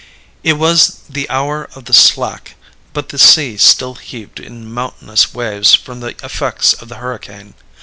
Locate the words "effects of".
6.25-6.89